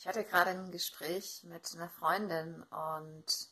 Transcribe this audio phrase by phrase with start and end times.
[0.00, 3.50] Ich hatte gerade ein Gespräch mit einer Freundin und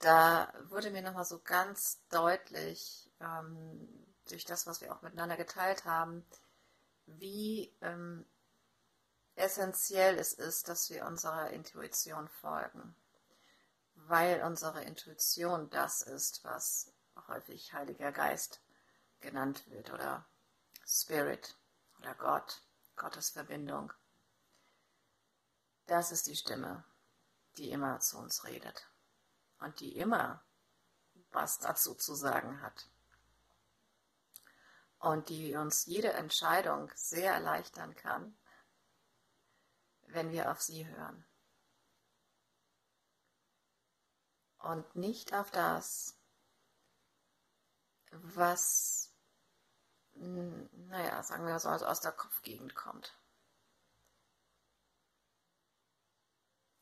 [0.00, 3.88] da wurde mir nochmal so ganz deutlich, ähm,
[4.28, 6.26] durch das, was wir auch miteinander geteilt haben,
[7.06, 8.26] wie ähm,
[9.36, 12.96] essentiell es ist, dass wir unserer Intuition folgen.
[13.94, 16.92] Weil unsere Intuition das ist, was
[17.28, 18.60] häufig Heiliger Geist
[19.20, 20.26] genannt wird oder
[20.84, 21.56] Spirit
[22.00, 22.60] oder Gott.
[22.96, 23.92] Gottes Verbindung.
[25.88, 26.84] Das ist die Stimme,
[27.56, 28.88] die immer zu uns redet
[29.58, 30.44] und die immer
[31.30, 32.88] was dazu zu sagen hat
[34.98, 38.38] und die uns jede Entscheidung sehr erleichtern kann,
[40.08, 41.24] wenn wir auf sie hören.
[44.58, 46.18] Und nicht auf das,
[48.10, 49.14] was
[50.12, 53.16] naja, sagen wir so, aus der Kopfgegend kommt.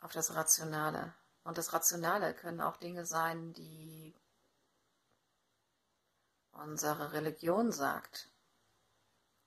[0.07, 1.13] Auf das Rationale.
[1.43, 4.15] Und das Rationale können auch Dinge sein, die
[6.53, 8.31] unsere Religion sagt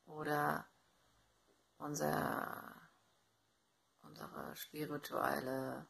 [0.06, 0.68] oder
[1.78, 2.76] unser,
[4.02, 5.88] unsere spirituelle,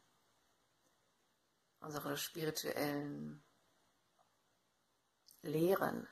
[1.80, 3.42] unsere spirituellen
[5.42, 6.06] Lehren.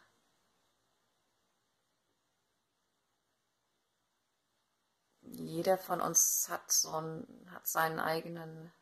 [5.69, 8.73] Jeder von uns hat so einen, hat seinen eigenen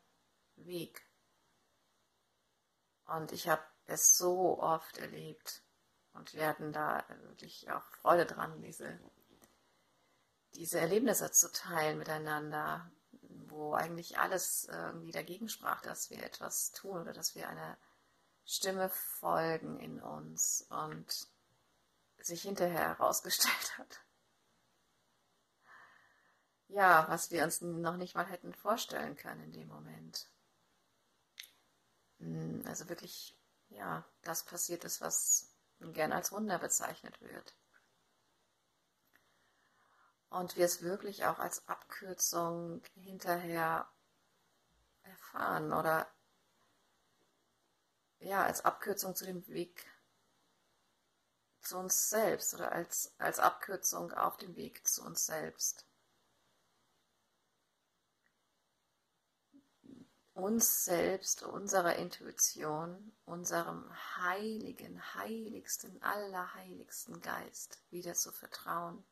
[0.55, 1.05] Weg.
[3.07, 5.63] Und ich habe es so oft erlebt
[6.13, 8.97] und wir hatten da wirklich auch Freude dran, diese,
[10.55, 12.89] diese Erlebnisse zu teilen miteinander,
[13.49, 17.77] wo eigentlich alles irgendwie dagegen sprach, dass wir etwas tun oder dass wir einer
[18.45, 21.27] Stimme folgen in uns und
[22.19, 24.06] sich hinterher herausgestellt hat,
[26.69, 30.29] ja, was wir uns noch nicht mal hätten vorstellen können in dem Moment.
[32.19, 33.37] Hm, also wirklich,
[33.69, 37.55] ja, das passiert ist, was gern als Wunder bezeichnet wird.
[40.29, 43.87] Und wir es wirklich auch als Abkürzung hinterher
[45.03, 46.07] erfahren oder
[48.19, 49.85] ja, als Abkürzung zu dem Weg
[51.61, 55.85] zu uns selbst oder als, als Abkürzung auf dem Weg zu uns selbst.
[60.37, 69.03] Uns selbst, unserer Intuition, unserem heiligen, heiligsten, allerheiligsten Geist wieder zu vertrauen.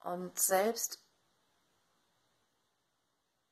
[0.00, 1.02] Und selbst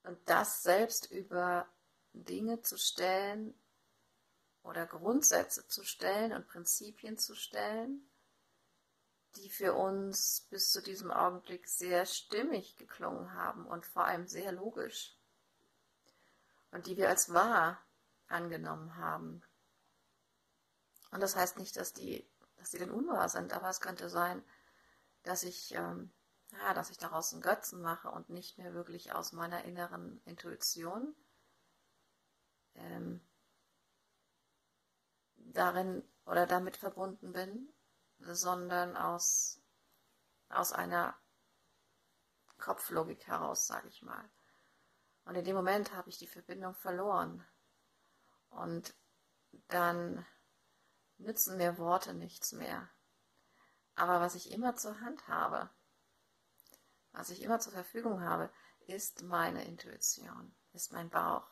[0.03, 1.67] und das selbst über
[2.13, 3.55] Dinge zu stellen
[4.63, 8.10] oder Grundsätze zu stellen und Prinzipien zu stellen,
[9.37, 14.53] die für uns bis zu diesem Augenblick sehr stimmig geklungen haben und vor allem sehr
[14.53, 15.17] logisch
[16.73, 17.81] und die wir als wahr
[18.29, 19.43] angenommen haben.
[21.11, 24.45] Und das heißt nicht, dass die, dass die denn unwahr sind, aber es könnte sein,
[25.23, 26.13] dass ich, ähm,
[26.53, 31.15] ja, dass ich daraus einen Götzen mache und nicht mehr wirklich aus meiner inneren Intuition
[32.75, 33.21] ähm,
[35.37, 37.73] darin oder damit verbunden bin
[38.21, 39.61] sondern aus,
[40.49, 41.19] aus einer
[42.59, 44.31] Kopflogik heraus, sage ich mal.
[45.25, 47.47] Und in dem Moment habe ich die Verbindung verloren.
[48.51, 48.95] Und
[49.69, 50.27] dann
[51.19, 52.89] nützen mir Worte nichts mehr.
[53.95, 55.71] Aber was ich immer zur Hand habe,
[57.13, 58.51] was ich immer zur Verfügung habe,
[58.87, 61.47] ist meine Intuition, ist mein Bauch,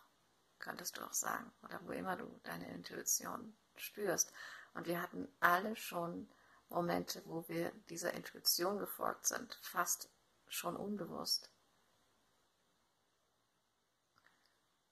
[0.59, 4.33] könntest du auch sagen, oder wo immer du deine Intuition spürst.
[4.75, 6.29] Und wir hatten alle schon
[6.69, 10.11] Momente, wo wir dieser Intuition gefolgt sind, fast
[10.49, 11.51] schon unbewusst.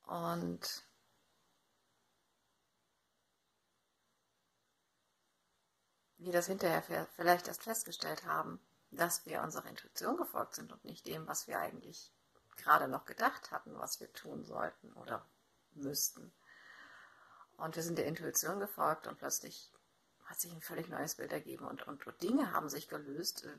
[0.05, 0.84] Und
[6.19, 6.82] wir das hinterher
[7.17, 11.58] vielleicht erst festgestellt haben, dass wir unserer Intuition gefolgt sind und nicht dem, was wir
[11.58, 12.12] eigentlich
[12.56, 15.26] gerade noch gedacht hatten, was wir tun sollten oder
[15.72, 16.32] müssten.
[17.56, 19.72] Und wir sind der Intuition gefolgt und plötzlich
[20.26, 23.56] hat sich ein völlig neues Bild ergeben und, und, und Dinge haben sich gelöst, äh,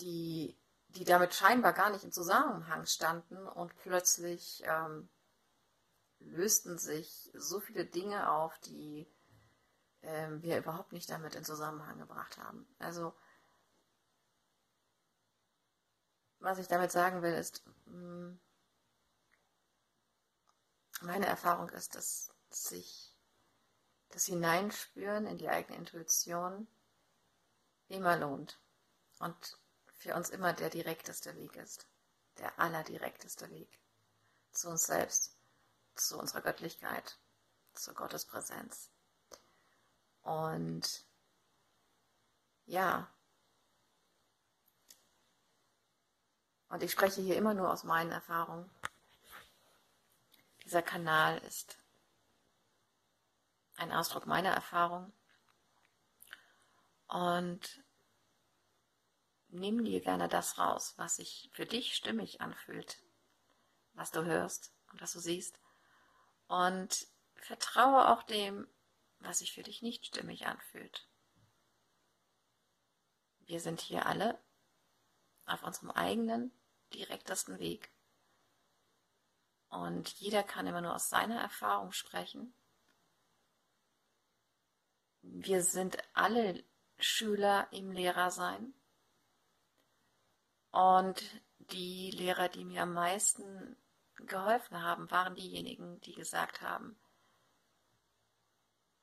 [0.00, 0.58] die,
[0.88, 5.08] die damit scheinbar gar nicht im Zusammenhang standen und plötzlich ähm,
[6.20, 9.06] lösten sich so viele Dinge auf, die
[10.02, 12.66] ähm, wir überhaupt nicht damit in Zusammenhang gebracht haben.
[12.78, 13.14] Also
[16.38, 18.38] was ich damit sagen will, ist, hm,
[21.00, 23.15] meine Erfahrung ist, dass sich
[24.10, 26.66] das Hineinspüren in die eigene Intuition
[27.88, 28.58] immer lohnt
[29.18, 29.58] und
[29.94, 31.86] für uns immer der direkteste Weg ist,
[32.38, 33.80] der allerdirekteste Weg
[34.50, 35.36] zu uns selbst,
[35.94, 37.18] zu unserer Göttlichkeit,
[37.74, 38.90] zur Gottespräsenz.
[40.22, 41.04] Und
[42.66, 43.08] ja,
[46.68, 48.68] und ich spreche hier immer nur aus meinen Erfahrungen.
[50.64, 51.78] Dieser Kanal ist
[53.76, 55.12] ein Ausdruck meiner Erfahrung.
[57.08, 57.84] Und
[59.48, 63.02] nimm dir gerne das raus, was sich für dich stimmig anfühlt,
[63.94, 65.58] was du hörst und was du siehst.
[66.48, 68.66] Und vertraue auch dem,
[69.20, 71.08] was sich für dich nicht stimmig anfühlt.
[73.40, 74.38] Wir sind hier alle
[75.46, 76.50] auf unserem eigenen,
[76.92, 77.90] direktesten Weg.
[79.68, 82.54] Und jeder kann immer nur aus seiner Erfahrung sprechen.
[85.32, 86.64] Wir sind alle
[86.98, 88.74] Schüler im Lehrersein.
[90.70, 91.22] Und
[91.58, 93.76] die Lehrer, die mir am meisten
[94.16, 96.98] geholfen haben, waren diejenigen, die gesagt haben,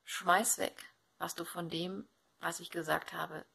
[0.04, 0.84] schmeiß weg,
[1.18, 2.08] was du von dem,
[2.40, 3.46] was ich gesagt habe,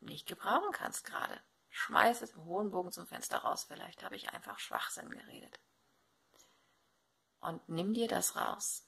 [0.00, 1.40] nicht gebrauchen kannst gerade.
[1.70, 5.60] Schmeiß es im hohen Bogen zum Fenster raus, vielleicht habe ich einfach Schwachsinn geredet.
[7.40, 8.86] Und nimm dir das raus.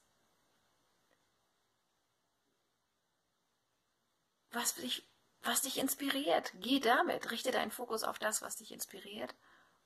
[4.55, 5.05] Was dich,
[5.43, 9.35] was dich inspiriert, geh damit, richte deinen Fokus auf das, was dich inspiriert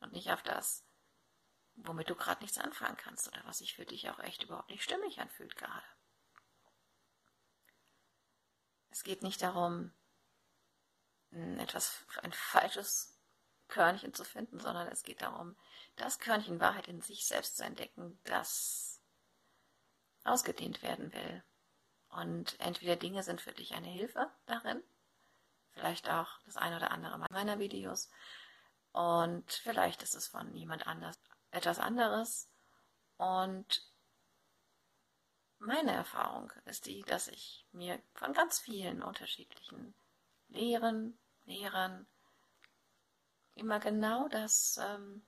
[0.00, 0.84] und nicht auf das,
[1.74, 4.84] womit du gerade nichts anfangen kannst oder was sich für dich auch echt überhaupt nicht
[4.84, 5.86] stimmig anfühlt gerade.
[8.90, 9.92] Es geht nicht darum,
[11.30, 13.18] etwas, ein falsches
[13.68, 15.56] Körnchen zu finden, sondern es geht darum,
[15.96, 19.00] das Körnchen Wahrheit in sich selbst zu entdecken, das
[20.24, 21.44] ausgedehnt werden will.
[22.10, 24.82] Und entweder Dinge sind für dich eine Hilfe darin,
[25.72, 28.08] vielleicht auch das eine oder andere meiner Videos,
[28.92, 31.20] und vielleicht ist es von jemand anders
[31.52, 32.50] etwas anderes.
[33.16, 33.86] Und
[35.58, 39.94] meine Erfahrung ist die, dass ich mir von ganz vielen unterschiedlichen
[40.48, 42.08] Lehren, Lehrern
[43.54, 45.24] immer genau das, ähm,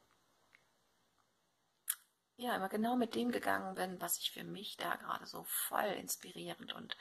[2.40, 5.92] ja, immer genau mit dem gegangen bin, was sich für mich da gerade so voll
[5.98, 6.96] inspirierend und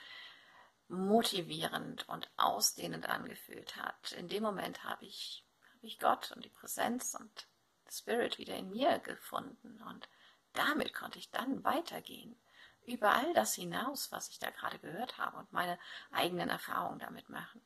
[0.88, 4.12] motivierend und ausdehnend angefühlt hat.
[4.12, 7.46] In dem Moment habe ich, habe ich Gott und die Präsenz und
[7.88, 10.08] Spirit wieder in mir gefunden und
[10.52, 12.38] damit konnte ich dann weitergehen
[12.84, 15.78] über all das hinaus, was ich da gerade gehört habe und meine
[16.10, 17.62] eigenen Erfahrungen damit machen.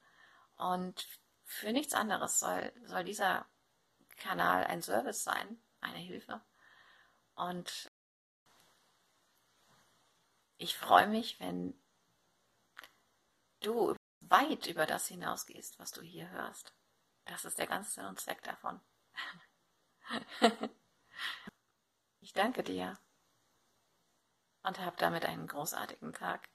[0.56, 1.06] Und
[1.44, 3.46] für nichts anderes soll, soll dieser
[4.16, 6.40] Kanal ein Service sein, eine Hilfe.
[7.34, 7.90] Und
[10.56, 11.74] ich freue mich, wenn
[13.60, 16.74] du weit über das hinausgehst, was du hier hörst.
[17.24, 18.80] Das ist der ganze Sinn und Zweck davon.
[22.20, 22.98] ich danke dir
[24.62, 26.46] und hab damit einen großartigen Tag.